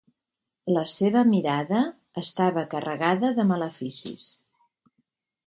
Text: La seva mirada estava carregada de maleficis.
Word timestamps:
La 0.77 0.85
seva 0.93 1.21
mirada 1.31 1.81
estava 2.23 2.65
carregada 2.73 3.31
de 3.41 3.47
maleficis. 3.53 4.27